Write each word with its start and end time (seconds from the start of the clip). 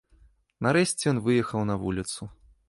Нарэшце 0.67 1.03
ён 1.11 1.19
выехаў 1.27 1.61
на 1.71 1.75
вуліцу. 1.85 2.21